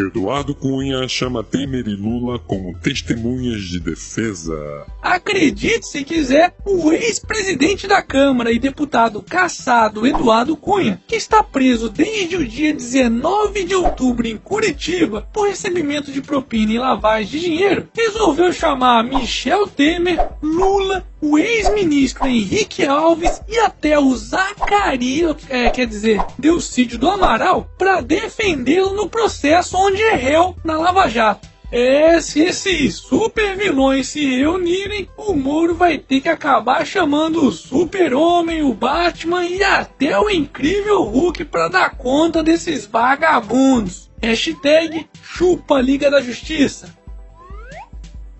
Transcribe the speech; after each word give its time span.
Eduardo 0.00 0.54
Cunha 0.54 1.06
chama 1.06 1.44
Temer 1.44 1.86
e 1.86 1.94
Lula 1.94 2.38
como 2.38 2.76
testemunhas 2.78 3.62
de 3.62 3.78
defesa. 3.78 4.86
Acredite 5.02 5.86
se 5.86 6.02
quiser, 6.02 6.54
o 6.64 6.92
ex-presidente 6.92 7.86
da 7.86 8.02
Câmara 8.02 8.50
e 8.50 8.58
deputado 8.58 9.22
caçado 9.22 10.06
Eduardo 10.06 10.56
Cunha, 10.56 11.02
que 11.06 11.16
está 11.16 11.42
preso 11.42 11.90
desde 11.90 12.36
o 12.36 12.46
dia 12.46 12.72
19 12.72 13.64
de 13.64 13.74
outubro 13.74 14.26
em 14.26 14.36
Curitiba 14.36 15.28
por 15.32 15.48
recebimento 15.48 16.10
de 16.10 16.22
propina 16.22 16.72
e 16.72 16.78
lavagem 16.78 17.40
de 17.40 17.40
dinheiro, 17.40 17.88
resolveu 17.94 18.52
chamar 18.52 19.04
Michel 19.04 19.66
Temer, 19.66 20.18
Lula, 20.42 21.04
o 21.22 21.38
ex-ministro 21.38 22.26
Henrique 22.26 22.84
Alves 22.84 23.40
e 23.48 23.56
até 23.60 23.96
o 23.96 24.14
Zacarias, 24.16 25.36
é, 25.48 25.70
quer 25.70 25.86
dizer, 25.86 26.20
Delcídio 26.36 26.98
do 26.98 27.08
Amaral, 27.08 27.70
para 27.78 28.00
defendê-lo 28.00 28.92
no 28.92 29.08
processo 29.08 29.76
onde 29.78 30.02
é 30.02 30.16
réu 30.16 30.56
na 30.64 30.76
Lava 30.76 31.08
Jato. 31.08 31.52
É, 31.70 32.20
se 32.20 32.40
esses 32.40 32.96
super 32.96 33.56
vilões 33.56 34.08
se 34.08 34.36
reunirem, 34.36 35.08
o 35.16 35.32
Moro 35.32 35.74
vai 35.74 35.96
ter 35.96 36.20
que 36.20 36.28
acabar 36.28 36.84
chamando 36.84 37.46
o 37.46 37.52
Super-Homem, 37.52 38.62
o 38.62 38.74
Batman 38.74 39.46
e 39.46 39.62
até 39.64 40.18
o 40.18 40.28
incrível 40.28 41.02
Hulk 41.02 41.46
para 41.46 41.68
dar 41.68 41.96
conta 41.96 42.42
desses 42.42 42.84
vagabundos. 42.84 44.10
Hashtag 44.20 45.06
chupa 45.22 45.80
Liga 45.80 46.10
da 46.10 46.20
Justiça. 46.20 46.94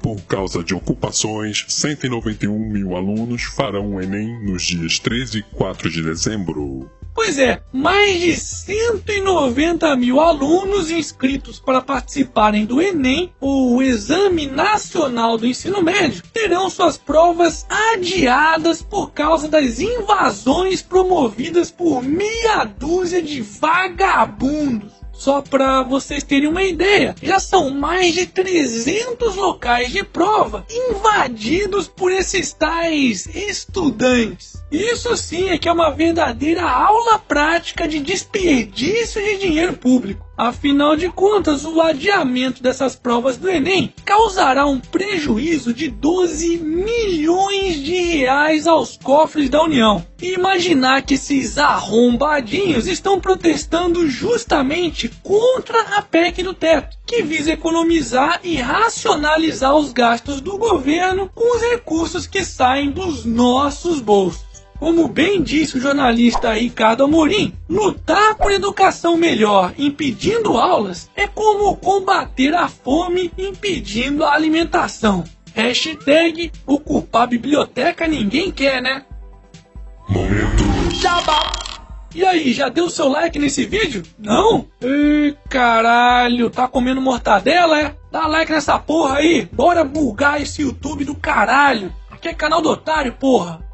Por 0.03 0.21
causa 0.23 0.65
de 0.65 0.75
ocupações, 0.75 1.65
191 1.69 2.59
mil 2.59 2.97
alunos 2.97 3.45
farão 3.45 3.95
o 3.95 4.01
Enem 4.01 4.45
nos 4.45 4.65
dias 4.65 4.99
13 4.99 5.39
e 5.39 5.43
4 5.43 5.89
de 5.89 6.03
dezembro. 6.03 6.91
Pois 7.15 7.39
é, 7.39 7.63
mais 7.73 8.21
de 8.21 8.35
190 8.35 9.95
mil 9.97 10.19
alunos 10.19 10.91
inscritos 10.91 11.61
para 11.61 11.81
participarem 11.81 12.65
do 12.65 12.81
Enem, 12.81 13.33
o 13.41 13.81
Exame 13.83 14.47
Nacional 14.47 15.37
do 15.37 15.47
Ensino 15.47 15.83
Médio, 15.83 16.23
terão 16.33 16.69
suas 16.69 16.97
provas 16.97 17.65
adiadas 17.69 18.83
por 18.83 19.13
causa 19.13 19.47
das 19.47 19.79
invasões 19.79 20.83
promovidas 20.83 21.71
por 21.71 22.03
meia 22.03 22.65
dúzia 22.65 23.23
de 23.23 23.41
vagabundos. 23.43 25.02
Só 25.13 25.43
para 25.43 25.83
vocês 25.83 26.25
terem 26.25 26.49
uma 26.49 26.65
ideia, 26.65 27.15
já 27.23 27.39
são 27.39 27.71
mais 27.71 28.15
de 28.15 28.27
300 28.27 29.37
locais 29.37 29.93
de 29.93 30.03
prova 30.03 30.67
invadidos 30.71 31.87
por 31.87 32.11
esses 32.11 32.53
tais 32.53 33.27
estudantes. 33.27 34.62
Isso 34.73 35.15
sim 35.19 35.51
é 35.51 35.59
que 35.59 35.69
é 35.69 35.73
uma 35.73 35.91
verdadeira 35.91 36.63
aula 36.63 37.19
prática 37.19 37.87
de 37.87 37.99
desperdício 37.99 39.23
de 39.23 39.37
dinheiro 39.37 39.75
público. 39.75 40.27
Afinal 40.35 40.97
de 40.97 41.11
contas, 41.11 41.67
o 41.67 41.79
adiamento 41.83 42.63
dessas 42.63 42.97
provas 42.97 43.37
do 43.37 43.51
Enem 43.51 43.93
causará 44.03 44.65
um 44.65 44.81
prejuízo 44.81 45.75
de 45.75 45.89
12 45.89 46.57
milhões 46.57 47.83
de 47.83 47.95
reais 48.17 48.67
aos 48.67 48.97
cofres 48.97 49.51
da 49.51 49.63
União. 49.63 50.03
E 50.23 50.33
imaginar 50.33 51.03
que 51.03 51.15
esses 51.15 51.59
arrombadinhos 51.59 52.87
estão 52.87 53.21
protestando 53.21 54.09
justamente 54.09 55.11
contra 55.23 55.99
a 55.99 56.01
PEC 56.01 56.43
do 56.43 56.55
teto, 56.55 56.97
que 57.07 57.23
visa 57.23 57.53
economizar 57.53 58.41
e 58.43 58.57
racionalizar 58.57 59.77
os 59.77 59.93
gastos 59.93 60.41
do 60.41 60.57
governo 60.57 61.31
com 61.35 61.57
os 61.57 61.63
recursos 61.63 62.27
que 62.27 62.43
saem 62.43 62.91
dos 62.91 63.27
nossos 63.27 64.01
bolsos. 64.01 64.53
Como 64.83 65.07
bem 65.07 65.41
disse 65.41 65.79
o 65.79 65.81
jornalista 65.81 66.55
Ricardo 66.55 67.05
Amorim, 67.05 67.55
lutar 67.69 68.35
por 68.35 68.51
educação 68.51 69.17
melhor 69.17 69.73
impedindo 69.79 70.59
aulas 70.59 71.09
é 71.15 71.25
como 71.29 71.77
combater 71.77 72.53
a 72.53 72.67
fome 72.67 73.31
impedindo 73.39 74.25
a 74.25 74.33
alimentação. 74.33 75.23
Hashtag 75.55 76.51
ocupar 76.67 77.29
biblioteca 77.29 78.09
ninguém 78.09 78.51
quer, 78.51 78.83
né? 78.83 79.05
Momento. 80.09 80.65
Jabá. 81.01 81.53
E 82.13 82.27
aí, 82.27 82.53
já 82.53 82.69
deu 82.69 82.91
seu 82.91 83.07
like 83.07 83.39
nesse 83.39 83.65
vídeo? 83.65 84.03
Não? 84.19 84.67
Ih, 84.83 85.37
caralho, 85.49 86.51
tá 86.51 86.67
comendo 86.67 87.01
mortadela, 87.01 87.81
é? 87.81 87.95
Dá 88.11 88.27
like 88.27 88.51
nessa 88.51 88.81
porra 88.81 89.19
aí, 89.19 89.49
bora 89.53 89.85
bugar 89.85 90.43
esse 90.43 90.63
YouTube 90.63 91.05
do 91.05 91.15
caralho. 91.15 91.95
Aqui 92.11 92.27
é 92.27 92.35
canal 92.35 92.61
do 92.61 92.71
otário, 92.71 93.13
porra. 93.13 93.71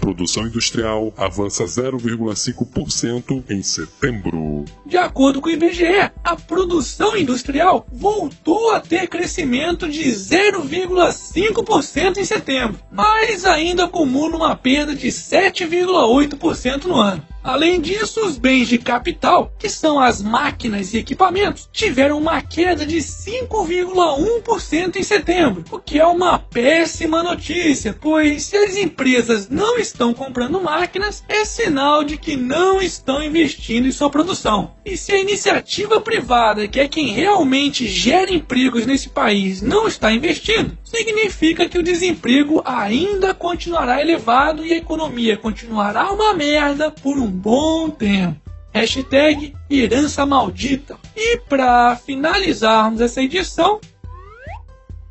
Produção 0.00 0.46
industrial 0.46 1.12
avança 1.16 1.64
0,5% 1.64 3.44
em 3.50 3.62
setembro. 3.62 4.64
De 4.86 4.96
acordo 4.96 5.40
com 5.40 5.48
o 5.48 5.52
IBGE, 5.52 6.10
a 6.24 6.34
produção 6.34 7.16
industrial 7.16 7.86
voltou 7.92 8.70
a 8.70 8.80
ter 8.80 9.06
crescimento 9.08 9.88
de 9.88 10.10
0,5% 10.10 12.16
em 12.16 12.24
setembro, 12.24 12.80
mas 12.90 13.44
ainda 13.44 13.84
acumula 13.84 14.36
uma 14.36 14.56
perda 14.56 14.94
de 14.94 15.08
7,8% 15.08 16.84
no 16.84 16.96
ano. 16.96 17.22
Além 17.42 17.80
disso, 17.80 18.20
os 18.26 18.36
bens 18.36 18.68
de 18.68 18.76
capital, 18.76 19.52
que 19.58 19.68
são 19.68 19.98
as 19.98 20.20
máquinas 20.20 20.92
e 20.92 20.98
equipamentos, 20.98 21.68
tiveram 21.72 22.18
uma 22.18 22.42
queda 22.42 22.84
de 22.84 22.98
5,1% 22.98 24.96
em 24.96 25.02
setembro, 25.02 25.64
o 25.70 25.78
que 25.78 25.98
é 25.98 26.06
uma 26.06 26.38
péssima 26.38 27.22
notícia, 27.22 27.96
pois 27.98 28.44
se 28.44 28.56
as 28.56 28.76
empresas 28.76 29.48
não 29.48 29.78
estão 29.78 30.12
comprando 30.12 30.60
máquinas, 30.60 31.24
é 31.28 31.44
sinal 31.44 32.04
de 32.04 32.18
que 32.18 32.36
não 32.36 32.80
estão 32.80 33.22
investindo 33.22 33.86
em 33.86 33.92
sua 33.92 34.10
produção. 34.10 34.72
E 34.84 34.96
se 34.96 35.12
a 35.12 35.20
iniciativa 35.20 36.00
privada, 36.00 36.68
que 36.68 36.78
é 36.78 36.88
quem 36.88 37.08
realmente 37.08 37.86
gera 37.88 38.32
empregos 38.32 38.84
nesse 38.84 39.08
país, 39.08 39.62
não 39.62 39.88
está 39.88 40.12
investindo, 40.12 40.76
significa 40.84 41.68
que 41.68 41.78
o 41.78 41.82
desemprego 41.82 42.62
ainda 42.64 43.32
continuará 43.32 44.00
elevado 44.00 44.64
e 44.64 44.72
a 44.72 44.76
economia 44.76 45.36
continuará 45.36 46.12
uma 46.12 46.34
merda 46.34 46.90
por 46.90 47.16
um 47.16 47.29
bom 47.30 47.88
tempo. 47.88 48.40
Hashtag 48.72 49.54
herança 49.68 50.24
maldita. 50.26 50.98
E 51.16 51.38
para 51.38 51.96
finalizarmos 51.96 53.00
essa 53.00 53.20
edição, 53.22 53.80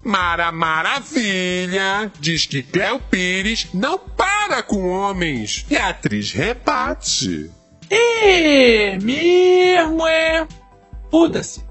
Mara 0.03 0.51
Maravilha 0.51 2.11
diz 2.19 2.45
que 2.45 2.63
Cléo 2.63 2.99
Pires 2.99 3.67
não 3.73 3.99
para 3.99 4.63
com 4.63 4.87
homens 4.87 5.65
e 5.69 5.75
a 5.75 5.89
atriz 5.89 6.31
rebate. 6.31 7.51
é 7.89 8.97
mesmo 8.99 10.07
é. 10.07 10.47
Foda-se. 11.11 11.63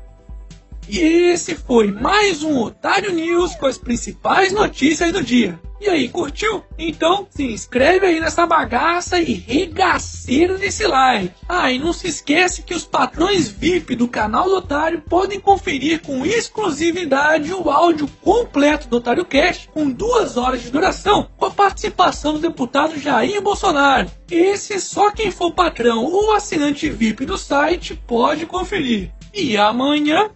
E 0.89 0.99
esse 0.99 1.55
foi 1.55 1.91
mais 1.93 2.43
um 2.43 2.59
Otário 2.59 3.13
News 3.13 3.55
com 3.55 3.67
as 3.67 3.79
principais 3.79 4.53
notícias 4.53 5.13
do 5.13 5.23
dia. 5.23 5.59
E 5.81 5.89
aí, 5.89 6.09
curtiu? 6.09 6.65
Então 6.77 7.27
se 7.31 7.45
inscreve 7.45 8.07
aí 8.07 8.21
nessa 8.21 8.45
bagaça 8.45 9.21
e 9.21 9.33
regaceira 9.33 10.59
desse 10.59 10.87
like. 10.87 11.33
Ah, 11.49 11.71
e 11.71 11.79
não 11.79 11.93
se 11.93 12.09
esquece 12.09 12.63
que 12.63 12.75
os 12.75 12.85
patrões 12.85 13.49
VIP 13.49 13.95
do 13.95 14.09
canal 14.09 14.45
do 14.45 14.57
Otário 14.57 15.01
podem 15.03 15.39
conferir 15.39 16.03
com 16.03 16.27
exclusividade 16.27 17.53
o 17.53 17.71
áudio 17.71 18.09
completo 18.21 18.89
do 18.89 18.97
Otário 18.97 19.25
Cast 19.25 19.69
com 19.69 19.89
duas 19.89 20.37
horas 20.37 20.63
de 20.63 20.71
duração, 20.71 21.29
com 21.37 21.47
a 21.47 21.51
participação 21.51 22.33
do 22.33 22.41
deputado 22.41 22.99
Jair 22.99 23.41
Bolsonaro. 23.41 24.11
Esse 24.31 24.81
só 24.81 25.11
quem 25.13 25.31
for 25.31 25.53
patrão 25.53 26.05
ou 26.05 26.35
assinante 26.35 26.91
VIP 26.91 27.25
do 27.25 27.39
site 27.39 27.95
pode 28.07 28.47
conferir. 28.47 29.13
E 29.33 29.57
amanhã 29.57 30.31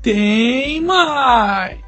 tem 0.00 0.80
mais! 0.80 1.83